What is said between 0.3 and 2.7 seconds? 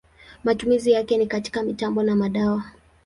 Matumizi yake ni katika mitambo na madawa.